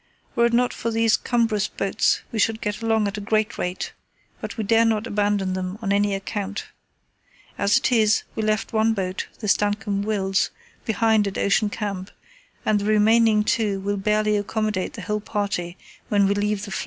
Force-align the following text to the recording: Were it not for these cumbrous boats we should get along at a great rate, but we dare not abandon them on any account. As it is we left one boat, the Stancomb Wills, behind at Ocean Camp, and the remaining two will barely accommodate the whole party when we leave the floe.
Were 0.35 0.47
it 0.47 0.53
not 0.53 0.73
for 0.73 0.89
these 0.89 1.15
cumbrous 1.15 1.67
boats 1.67 2.21
we 2.31 2.39
should 2.39 2.59
get 2.59 2.81
along 2.81 3.07
at 3.07 3.19
a 3.19 3.21
great 3.21 3.59
rate, 3.59 3.93
but 4.39 4.57
we 4.57 4.63
dare 4.63 4.83
not 4.83 5.05
abandon 5.05 5.53
them 5.53 5.77
on 5.79 5.93
any 5.93 6.15
account. 6.15 6.65
As 7.55 7.77
it 7.77 7.91
is 7.91 8.23
we 8.33 8.41
left 8.41 8.73
one 8.73 8.95
boat, 8.95 9.27
the 9.41 9.47
Stancomb 9.47 10.01
Wills, 10.01 10.49
behind 10.85 11.27
at 11.27 11.37
Ocean 11.37 11.69
Camp, 11.69 12.09
and 12.65 12.79
the 12.79 12.85
remaining 12.85 13.43
two 13.43 13.79
will 13.79 13.95
barely 13.97 14.35
accommodate 14.37 14.93
the 14.93 15.03
whole 15.03 15.21
party 15.21 15.77
when 16.09 16.25
we 16.25 16.33
leave 16.33 16.65
the 16.65 16.71
floe. 16.71 16.79